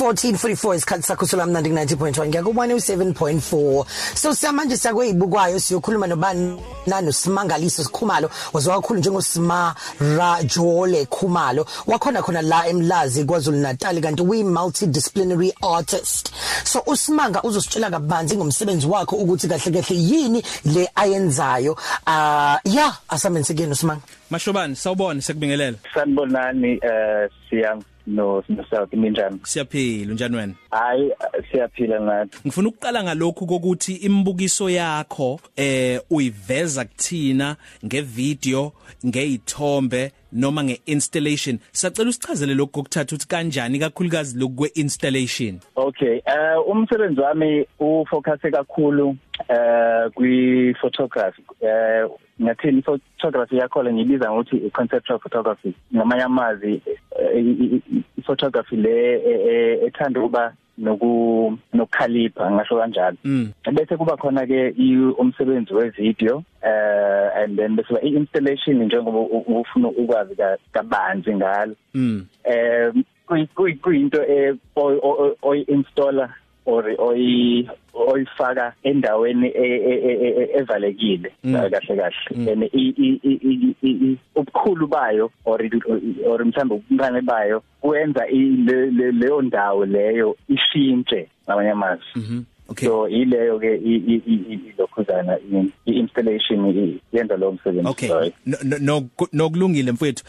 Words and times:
1444 0.00 0.76
isikhathi 0.76 1.02
sakho 1.02 1.26
solamnandi 1.26 1.70
90.1 1.70 2.28
ngiya 2.28 2.42
ku 2.42 2.52
107.4 2.52 3.84
so 4.14 4.34
samanje 4.34 4.76
siyakweyibukwayo 4.76 5.60
siyokhuluma 5.60 6.06
nobani 6.06 6.60
nano 6.86 7.12
simangaliso 7.12 7.84
sikhumalo. 7.84 8.30
Wazwakhulu 8.52 9.00
njengosimara 9.00 9.74
Jole 10.44 11.06
Khumalo 11.06 11.66
wakhona 11.86 12.22
khona 12.22 12.42
la 12.42 12.68
eMlazi 12.68 13.24
kwaZulu 13.24 13.58
Natal 13.58 14.00
kanti 14.00 14.22
we 14.22 14.42
multidisciplinary 14.42 15.52
artist. 15.62 16.32
So 16.64 16.82
usimanga 16.86 17.42
uzositshela 17.42 17.90
kabanzi 17.90 18.36
ngomsebenzi 18.36 18.86
wakhe 18.86 19.16
ukuthi 19.16 19.48
kahle 19.48 19.70
kahle 19.70 19.96
yini 19.96 20.42
le 20.64 20.88
ayenzayo. 20.94 21.72
Uh 22.06 22.58
yeah 22.64 22.98
asamenze 23.08 23.54
kuyena 23.54 23.72
usimanga. 23.72 24.02
Mashobani 24.30 24.76
sawubona 24.76 25.22
sekubingelela. 25.22 25.76
Sanibonani 25.94 26.78
eh 26.82 27.30
siyang. 27.50 27.82
No 28.06 28.42
South 28.70 28.92
minjani 28.92 29.40
Siyaphila 29.42 30.10
unjani 30.10 30.36
wena? 30.36 30.54
Hayi 30.70 31.12
siyaphila 31.50 32.00
ngathi. 32.00 32.38
Ngifuna 32.46 32.68
ukuqala 32.68 33.02
ngalokhu 33.04 33.46
kokuthi 33.46 33.92
imibukiso 33.94 34.70
yakho 34.70 35.40
eh 35.56 36.00
uyiveza 36.10 36.84
kuthina 36.84 37.56
ngevideo 37.84 38.72
ngeithombe 39.06 40.12
noma 40.32 40.64
ngeinstallation. 40.64 41.58
Sacela 41.72 42.10
usichazele 42.10 42.54
lokho 42.54 42.72
kokuthatha 42.72 43.16
ukuthi 43.16 43.28
kanjani 43.28 43.78
kakhulukazi 43.78 44.38
lokwe 44.38 44.70
installation 44.74 45.60
Okay 45.76 46.16
eh 46.26 46.68
umsebenzi 46.68 47.20
wami 47.20 47.66
ufocus 47.78 48.40
kakhulu 48.40 49.16
eh 49.48 50.10
kwi 50.14 50.74
photography 50.80 51.42
eh 51.60 52.08
ngathini? 52.42 52.82
Photography 52.82 53.56
yakho 53.56 53.82
le 53.82 53.92
ngibiza 53.92 54.30
ngokuthi 54.30 54.70
conceptual 54.70 55.18
photography 55.18 55.74
ngamanye 55.94 56.22
amazi 56.22 56.82
photography 58.24 58.76
le 58.76 59.86
ethanda 59.86 60.20
ukuba 60.20 60.52
noku 60.78 61.58
nokukhalipha 61.74 62.50
ngisho 62.50 62.76
kanjalo. 62.76 63.16
Bese 63.72 63.96
kuba 63.96 64.16
khona 64.16 64.46
ke 64.46 64.74
umsebenzi 65.18 65.74
wevideo 65.74 66.44
eh 66.62 67.42
and 67.42 67.56
then 67.58 67.76
bese 67.76 67.94
i-installation 68.02 68.84
njengoba 68.84 69.20
ufuna 69.20 69.88
ukwazi 69.88 70.36
kabanzi 70.72 71.34
ngalo. 71.34 71.74
Eh 72.44 72.92
kuyinto 73.82 74.20
oyi 75.42 75.62
installer 75.62 76.30
or 76.66 76.84
oyi 76.98 77.68
oyifaka 77.94 78.72
endaweni 78.84 79.52
evalekile. 80.58 81.30
Kahle 81.42 81.96
kahle. 81.96 82.50
And 82.52 82.62
ubukhulu 84.36 84.86
bayo 84.88 85.30
or 85.44 85.60
or 86.26 86.44
mhlawumbe 86.44 86.74
ubungane 86.74 87.20
bayo 87.22 87.62
kuyenza 87.80 88.26
leyo 88.26 89.42
ndawo 89.42 89.86
leyo 89.86 90.36
ishintshe 90.48 91.28
ngamanye 91.44 91.70
amazwi. 91.70 92.44
Okay. 92.68 92.88
So 92.88 93.08
ileyo 93.08 93.58
ke 93.58 93.76
ilokhuzana 93.76 95.38
i-installation 95.86 96.98
yenza 97.12 97.36
lo 97.36 97.52
msebenzi. 97.52 97.88
Okay. 97.88 98.32
No 98.80 99.08
nokulungile 99.32 99.92
mfowethu. 99.92 100.24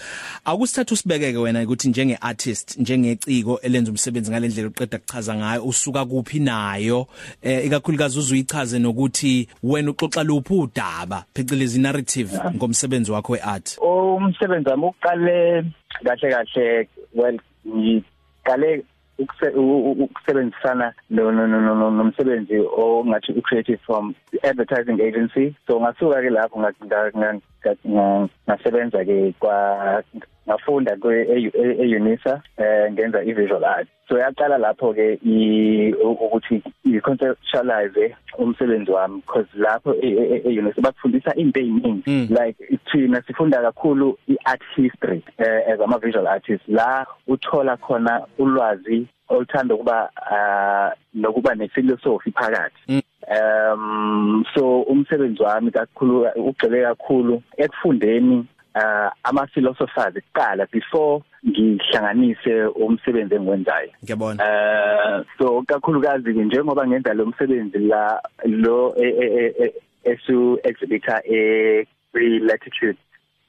Akusithatha 0.46 0.94
usibekeke 0.94 1.38
wena 1.38 1.64
ukuthi 1.64 1.90
njenge 1.90 2.18
artist, 2.22 2.78
njengeciko 2.78 3.60
elenza 3.62 3.92
umsebenzi 3.92 4.32
ngalendlela 4.32 4.68
uqeda 4.68 4.98
kuchaza 4.98 5.36
ngayo 5.36 5.66
usuka 5.66 6.06
kuphi 6.06 6.40
nayo 6.40 7.08
eh 7.42 7.66
ikakhulukazi 7.66 8.20
uzuyichaze 8.20 8.80
nokuthi 8.80 9.48
wena 9.64 9.92
uxoxa 9.92 10.24
luphi 10.24 10.54
udaba 10.54 11.26
phecelezi 11.34 11.80
narrative 11.80 12.40
ngomsebenzi 12.56 13.12
wakho 13.12 13.34
weart. 13.34 13.78
Umsebenzi 13.82 14.70
wami 14.70 14.86
uqale 14.86 15.64
kahle 16.04 16.30
kahle 16.32 16.88
well 17.16 17.40
ngiqale 17.68 18.84
ukusebenzisana 19.20 20.94
no 21.10 21.32
no 21.32 21.48
no 21.48 21.92
nomsebenzi 21.92 22.60
ongathi 22.78 23.34
ucreative 23.34 23.80
from 23.86 24.16
advertising 24.44 25.02
agency. 25.02 25.56
So 25.68 25.80
ngasuka 25.80 26.22
ke 26.22 26.30
lapho 26.30 26.59
ngasebenza 28.47 29.05
ke 29.05 29.33
kwa 29.39 30.03
ngafunda 30.47 30.95
kwe 30.95 31.28
eUnisa 31.79 32.41
eh 32.57 32.91
ngenza 32.91 33.23
i-visual 33.23 33.66
art 33.66 33.88
so 34.09 34.17
yaqala 34.17 34.57
lapho 34.57 34.94
ke 34.94 35.19
ukuthi 36.03 36.63
i-conceptualize 36.85 38.16
umsebenzi 38.38 38.91
wami 38.91 39.22
because 39.25 39.47
lapho 39.55 39.95
eUnisa 40.01 40.81
bakufundisa 40.81 41.35
into 41.35 41.59
eziningi 41.59 42.28
like 42.29 42.79
thina 42.91 43.22
sifunda 43.22 43.61
kakhulu 43.61 44.17
i-art 44.28 44.61
history 44.75 45.23
eh 45.38 45.73
as 45.73 45.79
ama 45.81 45.97
visual 45.97 46.28
artist 46.28 46.63
la 46.67 47.05
uthola 47.28 47.78
khona 47.78 48.22
ulwazi 48.38 49.07
oluthanda 49.29 49.75
ukuba 49.75 50.09
nokuba 51.13 51.55
nephilosophy 51.55 52.31
phakathi. 52.31 53.03
Um 53.28 54.46
so 54.56 54.82
umsebenzi 54.82 55.44
wami 55.44 55.72
kakhulu 55.72 56.28
ugxile 56.36 56.82
kakhulu 56.82 57.42
ekufundeni 57.58 58.46
uh 58.76 59.10
ama 59.24 59.48
philosophers 59.48 60.14
kuqala 60.14 60.66
before 60.72 61.22
ngihlanganise 61.48 62.66
umsebenzi 62.66 63.36
engiwenzayo 63.36 63.90
ngiyabona 64.04 64.44
uh 64.44 65.26
so 65.38 65.62
kakhulukazi 65.68 66.30
njengoba 66.30 66.88
ngenza 66.88 67.14
lo 67.14 67.26
msebenzi 67.26 67.80
la 67.80 68.22
lo 68.46 68.96
esu 70.04 70.59
exhibitor 70.64 71.22
e 71.26 71.88
latitude 72.40 72.98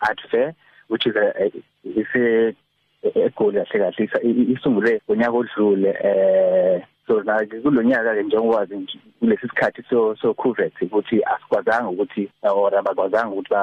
art 0.01 0.21
fair 0.31 0.55
which 0.89 1.07
is 1.07 1.17
a 1.17 1.47
is 1.85 2.07
a 2.17 2.55
egoli 3.03 3.65
kahle 3.65 3.79
kahle 3.79 4.53
isungule 4.53 5.01
ngonyaka 5.09 5.37
odlule 5.37 5.91
eh 6.03 6.83
so 7.09 7.23
na 7.23 7.47
kulonyaka 7.63 8.15
ke 8.15 8.23
njengowazi 8.23 9.01
kulesi 9.19 9.49
sikhathi 9.49 9.83
so 9.91 10.17
so 10.17 10.35
covid 10.35 10.73
ukuthi 10.83 11.25
asikwazanga 11.25 11.89
ukuthi 11.89 12.29
or 12.43 12.75
abakwazanga 12.79 13.33
ukuthi 13.33 13.55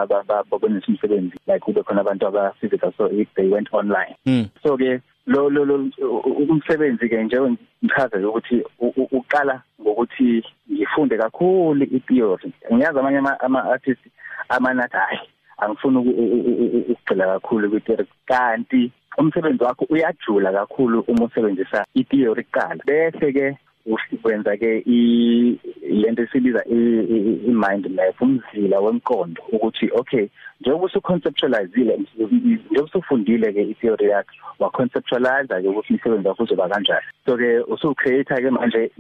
babone 0.50 0.82
umsebenzi 0.88 1.38
like 1.48 1.60
kube 1.60 1.84
khona 1.84 2.02
abantu 2.02 2.28
abafizika 2.28 2.92
so 2.98 3.12
if 3.12 3.28
they 3.36 3.48
went 3.48 3.70
online 3.72 4.16
mm. 4.26 4.48
so 4.64 4.78
ke 4.78 5.02
lo 5.28 5.50
lo 5.50 5.90
umsebenzi 6.50 7.10
ke 7.10 7.24
nje 7.24 7.38
ngichaza 7.84 8.28
ukuthi 8.30 8.64
uqala 9.12 9.62
ngokuthi 9.82 10.44
ngifunde 10.72 11.18
kakhulu 11.18 11.84
i-theory 11.84 12.54
ngiyazi 12.74 13.00
amanye 13.00 13.30
ama 13.40 13.64
artists 13.64 14.12
amanathi 14.50 14.98
hayi 14.98 15.20
angifuni 15.58 15.98
ukugxila 15.98 17.26
kakhulu 17.28 17.70
kwi-theory 17.70 18.06
kanti 18.26 18.92
umsebenzi 19.18 19.64
wakho 19.64 19.86
uyajula 19.90 20.52
kakhulu 20.52 21.04
uma 21.08 21.26
usebenzisa 21.26 21.86
i-theory 21.96 22.44
kuqala. 22.44 22.84
Bese 22.86 23.34
ke 23.34 23.58
usikwenza 23.86 24.58
ke 24.58 24.84
i 24.86 25.60
lento 25.84 26.24
esibiza 26.24 26.64
i-mind 26.66 27.86
map 27.96 28.22
umzila 28.22 28.80
wemqondo 28.80 29.42
ukuthi 29.52 29.90
okay 29.94 30.28
njengoba 30.62 30.86
usuconceptualizeile 30.86 32.00
njengoba 32.16 32.84
usufundile 32.84 33.54
ke 33.54 33.62
i-theory 33.62 34.10
yakho 34.10 34.34
wa 34.60 34.70
conceptualize 34.70 35.62
ke 35.62 35.68
ukuthi 35.68 35.94
umsebenzi 35.94 36.28
wakho 36.28 36.44
uzoba 36.44 36.70
kanjani. 36.70 37.06
So 37.26 37.38
ke 37.38 37.60
usucreate 37.68 38.36
ke 38.42 38.50
manje 38.52 38.92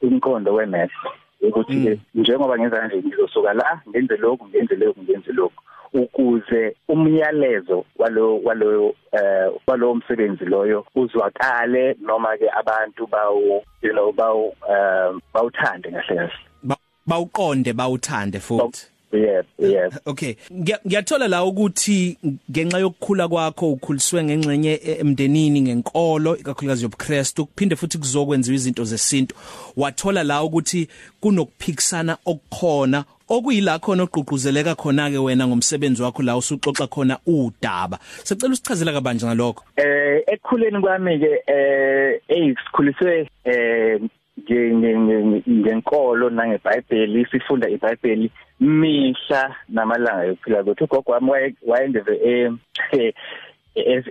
imqondo 0.00 0.54
we-math 0.54 0.92
ukuthi 1.40 1.84
ke 1.84 2.00
njengoba 2.14 2.58
ngenza 2.58 2.76
kanje 2.76 2.96
ngizosuka 2.96 3.52
la 3.52 3.80
ngenze 3.88 4.16
lokhu 4.16 4.48
ngenze 4.48 4.76
lokhu 4.76 5.02
ngenze 5.02 5.32
lokhu. 5.32 5.62
Ukuze 5.92 6.76
umyalezo 6.88 7.84
walo 7.98 8.40
walo 8.40 8.94
eh 9.12 9.52
walo 9.66 9.94
msebenzi 9.94 10.44
loyo 10.44 10.86
uzwakale 10.94 11.96
noma 12.00 12.36
ke 12.36 12.50
abantu 12.50 13.06
bawo 13.06 13.62
you 13.82 13.92
know 13.92 14.12
bawo 14.12 14.54
um 14.68 15.20
bawuthande 15.34 15.90
kahle 15.90 16.16
kahle. 16.16 16.76
Bawuqonde 17.06 17.72
bawuthande 17.72 18.40
futhi. 18.40 18.86
Yeah 19.12 19.42
yeah 19.58 19.90
okay. 20.06 20.36
Ngiyathola 20.52 21.28
la 21.28 21.44
ukuthi 21.44 22.18
ngenxa 22.50 22.78
yokukhula 22.78 23.28
kwakho 23.28 23.72
ukhuliswe 23.72 24.24
ngengxenye 24.24 24.80
emndenini 25.00 25.60
ngenkolo 25.60 26.36
ikakhulukazi 26.36 26.82
yobuKristu 26.82 27.46
kuphinde 27.46 27.76
futhi 27.76 27.98
kuzokwenziwa 27.98 28.54
izinto 28.54 28.84
zesintu. 28.84 29.34
Wathola 29.76 30.22
la 30.22 30.42
ukuthi 30.42 30.88
kunokuphikisana 31.20 32.16
okukhona 32.24 33.04
okuyila 33.28 33.78
khona 33.78 34.02
ogqugquzeleka 34.02 34.74
khona 34.74 35.10
ke 35.10 35.18
wena 35.18 35.46
ngomsebenzi 35.46 36.02
wakho 36.02 36.22
la 36.22 36.36
usuxoxa 36.36 36.86
khona 36.86 37.18
udaba. 37.26 37.98
Sicela 38.24 38.52
usichazela 38.52 38.92
kabanje 38.92 39.26
ngalokho 39.26 39.64
eh 39.76 40.22
ekukhuleni 40.26 40.80
kwami 40.80 41.18
ke 41.18 41.42
eh 41.46 42.20
eyisikhuliswe 42.28 43.28
eh 43.44 44.00
ngenkolo 45.50 46.30
nangeBhayibheli 46.30 47.26
sifunda 47.30 47.68
iBhayibheli 47.68 48.30
mihla 48.60 49.56
namalanga 49.68 50.24
yokuphila 50.24 50.64
kwethu. 50.64 50.84
Ugogo 50.84 51.12
wami 51.12 51.30
wayengeve 51.66 52.20
eh 52.24 53.14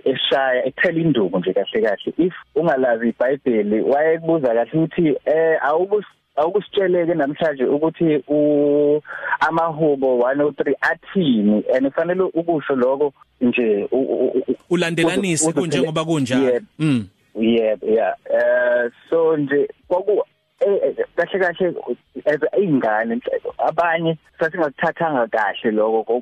eshaya 0.04 0.66
ethela 0.66 1.00
induku 1.00 1.38
nje 1.38 1.52
kahle 1.52 1.82
kahle. 1.82 2.12
If 2.18 2.34
ungalazi 2.54 3.08
iBhayibheli 3.08 3.80
wayekubuza 3.80 4.54
kahle 4.54 4.70
ukuthi 4.74 5.16
eh 5.24 5.58
awubus 5.62 6.04
awukusitsheleke 6.36 7.14
namhlanje 7.14 7.64
ukuthi 7.64 8.22
u 8.28 9.02
amahubo 9.40 10.18
103 10.18 10.74
athini? 10.80 11.64
And 11.74 11.86
kufanele 11.86 12.22
ukusho 12.22 12.76
lokho 12.76 13.12
nje 13.40 13.88
ulandelanise 14.70 15.52
kunjengoba 15.52 16.04
kunjalo. 16.04 16.60
Mm. 16.78 17.06
Yebo 17.42 17.86
yeah 17.86 18.14
eh 18.30 18.90
so 19.10 19.36
nje 19.36 19.68
kwaku 19.88 20.22
eh 20.60 20.94
kahle 21.16 21.38
kahle 21.38 21.74
as 22.26 22.40
ingane 22.58 23.20
abanye 23.58 24.18
sasingakuthathanga 24.38 25.26
kahle 25.26 25.70
lokho 25.70 26.20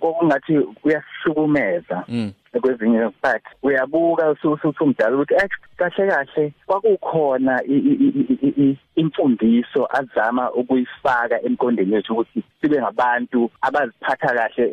kokungathi 0.00 0.58
kuyashukumeza. 0.82 2.04
Kwezinye 2.58 3.10
but 3.22 3.42
uyabuka 3.62 4.30
usuthi 4.30 4.84
umdala 4.84 5.16
ukuthi 5.16 5.34
eh 5.34 5.48
kahle 5.76 6.10
kahle. 6.10 6.52
Kwakukhona 6.66 7.62
imfundiso 8.96 9.88
azama 9.90 10.52
ukuyifaka 10.52 11.42
emkondeni 11.42 11.94
yethu 11.94 12.12
ukuthi 12.12 12.42
sibe 12.60 12.80
ngabantu 12.80 13.50
abaziphatha 13.62 14.34
kahle 14.34 14.64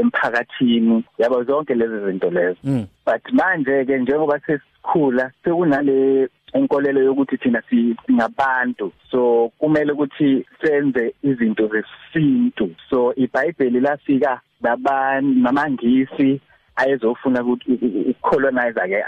emphakathini. 0.00 1.04
Yabo 1.18 1.44
zonke 1.44 1.74
lezi 1.74 2.06
zinto 2.06 2.30
lezo. 2.30 2.86
But 3.04 3.32
manje 3.32 3.84
ke 3.84 3.98
njengoba 3.98 4.40
sesikhula 4.40 5.30
sekunale 5.44 6.28
enkolelo 6.52 7.02
yokuthi 7.02 7.36
thina 7.36 7.62
singabantu. 7.68 8.92
So 9.10 9.52
kumele 9.58 9.92
ukuthi 9.92 10.46
senze 10.62 11.14
izinto 11.22 11.68
zesintu. 11.68 12.70
So 12.90 13.14
iBhayibheli 13.14 13.80
lafika 13.80 14.40
nabantu 14.60 15.40
namangisi 15.40 16.40
ayezofuna 16.78 17.42
ukuthi 17.42 17.72
ukucolonize 18.10 18.80
ke 18.90 19.00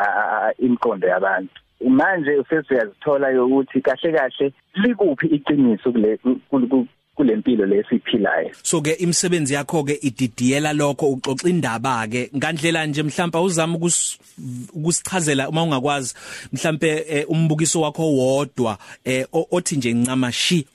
imkondo 0.58 1.08
yabantu. 1.08 1.56
Manje 1.88 2.36
usesiyazithola 2.42 3.44
ukuthi 3.44 3.80
kahle 3.80 4.12
kahle 4.12 4.52
likuphi 4.74 5.26
iqiniso 5.26 5.92
kule 5.92 6.18
kulempilo 7.20 7.66
lesiphilayo 7.66 8.50
so 8.62 8.80
ke 8.80 8.92
imisebenzi 8.92 9.54
yakho 9.54 9.84
ke 9.84 9.98
ididiyela 10.02 10.72
lokho 10.72 11.10
uxoxa 11.12 11.48
indaba 11.48 12.06
ke 12.08 12.30
ngandlela 12.36 12.86
nje 12.86 13.02
mhlawumbe 13.02 13.38
uzama 13.38 13.78
ukusichazela 14.72 15.48
uma 15.48 15.62
ungakwazi 15.62 16.14
mhlawumbe 16.52 17.04
eh, 17.08 17.24
umbukiso 17.28 17.80
wakho 17.80 18.02
wodwa 18.02 18.78
eh, 19.04 19.26
othi 19.32 19.76
nje 19.76 19.92
ncama 19.92 20.32
shi 20.32 20.66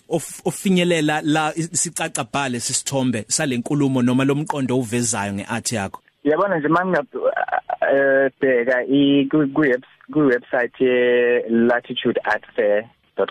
ofinyelela 0.45 1.21
la 1.21 1.53
sicaca 1.71 2.23
bhale 2.33 2.59
sisithombe 2.59 3.25
salenkulumo 3.27 4.01
noma 4.01 4.23
lomqondo 4.23 4.77
uvezayo 4.77 5.33
ngeart 5.33 5.71
yakho. 5.71 6.04
Yabona 6.25 6.57
nje 6.57 6.67
mangabheka 6.67 7.17
i 8.87 9.25
ku 10.11 10.19
website 10.31 10.79
ye 10.79 10.95
latitude 11.49 12.19
art 12.25 12.45
fair 12.55 12.83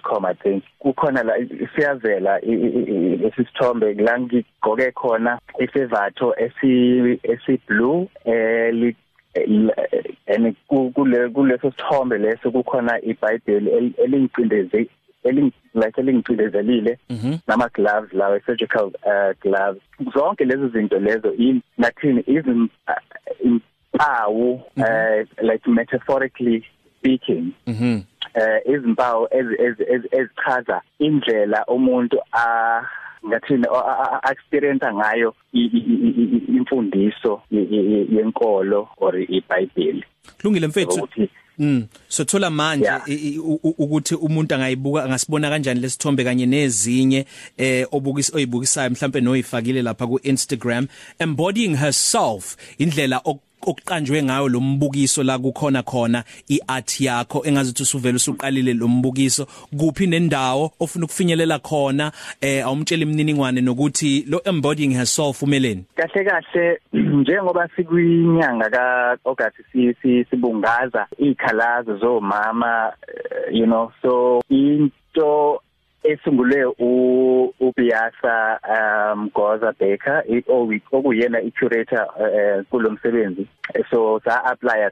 com 0.03 0.25
I 0.25 0.35
think. 0.35 0.65
Kukhona 0.81 1.23
la 1.23 1.35
siyazela 1.75 2.39
lesisithombe 2.41 3.95
la 3.95 4.19
ngigqoke 4.19 4.93
khona 4.93 5.39
isevatho 5.61 6.35
esi 6.39 7.21
esi 7.23 7.61
blue 7.67 8.09
eh 8.25 8.95
and 10.27 10.57
kule 10.69 11.29
kuleso 11.29 11.71
sithombe 11.71 12.19
leso 12.19 12.51
kukhona 12.51 13.01
iBhayibheli 13.03 13.95
elingicindeze 14.05 14.89
eling 15.25 15.53
like 15.75 16.01
elingicidezelile 16.01 16.99
nama 17.47 17.69
gloves 17.69 18.13
lawa 18.13 18.41
surgical 18.47 18.87
uh, 18.87 19.33
gloves. 19.41 19.81
Zonke 20.15 20.45
lezi 20.45 20.69
zinto 20.69 20.99
lezo 20.99 21.33
in 21.33 21.63
nathini 21.79 22.25
izim 22.27 22.69
impawu 23.45 24.53
uh, 24.77 25.43
like 25.43 25.71
metaphorically 25.71 26.65
speaking 26.99 27.53
mhm. 27.67 28.01
eh 28.35 28.61
izimpawu 28.75 29.29
ezichaza 30.11 30.81
indlela 30.99 31.65
umuntu 31.67 32.21
a 32.33 32.83
ngathini 33.27 33.67
experience 34.31 34.87
ngayo 34.95 35.35
imfundiso 36.49 37.43
yenkolo 37.51 38.89
or 38.97 39.21
iBhayibheli 39.21 40.05
kulungile 40.41 40.67
mfethu. 40.67 41.09
Mm. 41.59 41.87
So 42.09 42.25
thola 42.25 42.51
manje 42.51 42.91
ukuthi 43.63 44.15
umuntu 44.15 44.55
angayibuka 44.55 45.05
angasibona 45.05 45.51
kanjani 45.51 45.81
lesithombe 45.81 46.25
kanye 46.25 46.47
nezinye 46.47 47.27
eh 47.57 47.87
obukisa 47.93 48.37
oyibukisayo 48.37 48.91
mhlambe 48.91 49.21
noyifakile 49.21 49.83
lapha 49.83 50.07
ku 50.07 50.21
Instagram 50.23 50.87
embodying 51.19 51.77
herself 51.77 52.57
indlela 52.79 53.21
okuqanjwe 53.67 54.23
ngayo 54.23 54.49
lo 54.49 54.61
mbukiso 54.61 55.23
la 55.23 55.39
kukhona 55.39 55.83
khona 55.83 56.25
iart 56.49 57.01
yakho 57.01 57.43
engazuthi 57.45 57.83
usuvela 57.83 58.17
usuqalile 58.17 58.75
lo 58.75 58.89
mbukiso 58.89 59.47
kuphi 59.79 60.07
nendawo 60.07 60.73
ofuna 60.81 61.05
ukufinyelela 61.05 61.59
khona? 61.59 62.13
Eh 62.41 62.67
awumtshela 62.67 63.03
imininingwane 63.03 63.61
nokuthi 63.61 64.25
lo 64.29 64.41
embodying 64.45 64.95
herself 64.95 65.43
umeleni? 65.43 65.85
Kahle 65.97 66.25
kahle 66.25 66.81
njengoba 67.21 67.69
sikwinyanga 67.77 68.71
ka 68.71 69.17
August 69.25 69.57
sibungaza 70.31 71.07
ikhalazo 71.19 71.97
zomama 71.97 72.93
you 73.53 73.67
know 73.67 73.93
so 74.03 74.43
into 74.49 75.61
esungule 76.05 76.65
uBiyasa 77.61 78.61
um 79.15 79.31
Goza 79.35 79.73
Baker 79.73 80.25
okuyena 80.93 81.41
i-curator 81.41 82.07
uh, 82.17 82.65
kulomsebenzi 82.71 83.47
so 83.91 84.21
sa 84.25 84.45
apply 84.45 84.91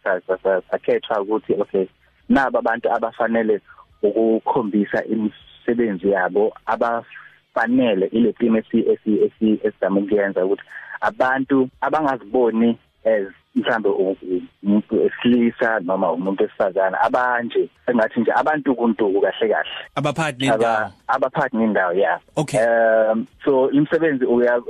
sakhethwa 0.70 1.20
ukuthi 1.20 1.54
okay 1.60 1.86
naba 2.28 2.58
abantu 2.58 2.92
abafanele 2.92 3.60
ukukhombisa 4.02 5.04
imisebenzi 5.04 6.10
yabo 6.10 6.54
abafanele 6.66 8.06
ile 8.06 8.32
team 8.32 8.56
esi 8.56 8.78
esi 8.90 9.60
esizama 9.64 10.00
ukuyenza 10.00 10.44
ukuthi 10.44 10.62
abantu 11.00 11.68
abangaziboni 11.80 12.78
as 13.04 13.26
mhlambe 13.54 13.88
umuntu 13.88 14.94
esilisa 15.06 15.80
noma 15.80 16.12
umuntu 16.12 16.44
esifazana 16.44 17.00
abanje 17.00 17.68
engathi 17.86 18.20
nje 18.20 18.32
abantu 18.32 18.74
kuntuku 18.74 19.20
kahle 19.20 19.48
kahle. 19.48 19.70
Abaphathi 19.94 20.46
nendawo. 20.46 20.90
Abaphathi 21.08 21.56
nendawo 21.56 21.92
yeah. 21.92 22.18
Okay. 22.36 22.60
Um 22.60 23.26
so 23.44 23.70
imsebenzi 23.70 24.24
uya 24.24 24.60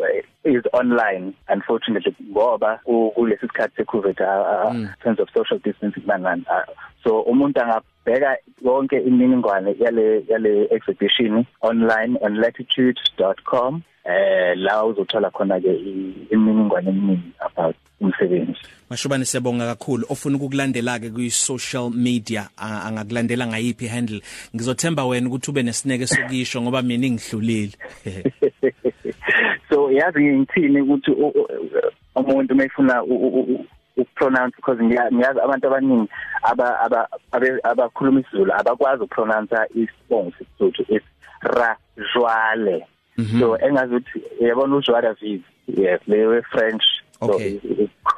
is 0.45 0.63
online 0.73 1.33
unfortunately 1.49 2.15
ngoba 2.31 2.81
kulesi 3.15 3.41
sikhathi 3.41 3.77
se 3.77 3.85
covid 3.85 4.21
uh, 4.21 4.73
mm. 4.73 4.89
terms 5.03 5.21
of 5.21 5.29
social 5.35 5.59
distancing 5.59 6.07
manani 6.07 6.45
uh, 6.51 6.75
so 7.05 7.21
umuntu 7.21 7.61
angabheka 7.61 8.37
yonke 8.65 8.99
imininingwane 8.99 9.77
yale 9.81 10.25
yale 10.29 10.69
exhibition 10.71 11.45
online 11.61 12.19
on 12.21 12.37
latitude.com 12.37 13.83
eh 14.05 14.57
la 14.57 14.85
uzothola 14.85 15.31
khona 15.31 15.61
ke 15.61 15.73
imininingwane 16.31 16.91
eminingi 16.91 17.33
about 17.41 17.77
umsebenzi. 18.03 18.59
Mashobane 18.91 19.25
siyabonga 19.25 19.67
kakhulu. 19.67 20.07
Ofuna 20.09 20.37
ukukulandela 20.37 20.99
ke 20.99 21.11
ku 21.11 21.31
social 21.31 21.91
media 21.91 22.51
angakulandela 22.59 23.47
ngayiphi 23.47 23.87
handle 23.87 24.21
ngizothemba 24.55 25.07
wena 25.07 25.29
ukuthi 25.29 25.51
ube 25.51 25.63
nesineke 25.63 26.07
sokisho 26.07 26.63
ngoba 26.63 26.83
mina 26.83 27.09
ngihlulile 27.11 27.73
yazi 29.97 30.25
ngithini 30.25 30.81
ukuthi 30.81 31.11
umuntu 32.17 32.55
mayifuna 32.55 33.03
ukupronounce 33.97 34.57
because 34.57 34.83
ngiyazi 34.83 35.41
abantu 35.41 35.67
abaningi 35.67 36.09
aba 36.43 37.09
abakhuluma 37.63 38.21
isiZulu 38.21 38.53
abakwazi 38.55 39.03
ukupronounce 39.03 39.57
isibongo 39.75 40.33
sesotho 40.39 40.83
is 40.89 41.03
rajwale 41.41 42.87
Mhm. 43.19 43.41
so 43.41 43.59
engazuthi 43.59 44.23
yabona 44.41 44.77
ujwara 44.77 45.13
vive 45.13 45.45
yes 45.67 46.01
lewe 46.07 46.43
french 46.43 46.83
so 47.21 47.39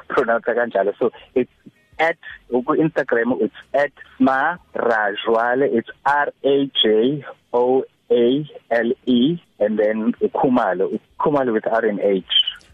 pronounce 0.09 0.45
kanjalo. 0.55 0.95
So 0.99 1.11
it's 1.35 1.51
at 1.99 2.17
ku 2.51 2.75
Instagram 2.77 3.35
it's 3.41 3.91
@smarajwale 4.19 5.67
it's 5.79 5.91
R 6.05 6.33
A 6.45 6.71
J 6.83 7.25
O 7.53 7.85
A 8.15 8.47
L 8.71 8.93
E 9.07 9.39
and 9.59 9.79
then 9.79 10.13
Khumalo 10.35 11.01
Khumalo 11.19 11.53
with 11.53 11.67
R 11.67 11.87
and 11.87 12.01
H. 12.01 12.25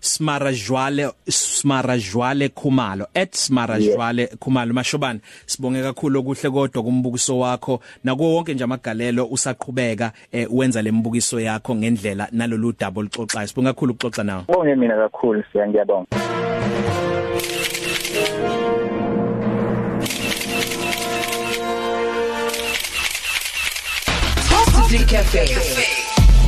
Smarajwale 0.00 1.12
Smarajwale 1.26 2.48
Khumalo 2.48 3.06
@smarajwale 3.14 4.18
yeah. 4.18 4.36
Khumalo. 4.38 4.72
Mashobani 4.72 5.20
sibonge 5.46 5.82
kakhulu 5.82 6.20
okuhle 6.20 6.50
kodwa 6.50 6.82
kumbukiso 6.82 7.38
wakho. 7.38 7.80
Nakuwo 8.04 8.34
wonke 8.34 8.54
nje 8.54 8.64
amagalelo 8.64 9.26
usaqhubeka 9.26 10.12
eh, 10.32 10.48
wenza 10.50 10.82
lembukiso 10.82 11.40
yakho 11.40 11.74
ngendlela 11.74 12.28
nalolu 12.32 12.72
double 12.78 13.08
xoxayo 13.08 13.46
sibonga 13.46 13.72
kakhulu 13.72 13.92
ukuxoxa 13.92 14.24
nawe. 14.24 14.44
Bonge 14.48 14.74
mina 14.74 14.96
kakhulu 14.96 15.44
siyangiyabonga. 15.52 16.06
Coffee 16.70 17.19
Cafe. 24.98 25.48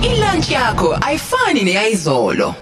Ilunch 0.02 0.50
yakho 0.50 0.98
ayifani 1.00 1.62
neyizolo. 1.64 2.54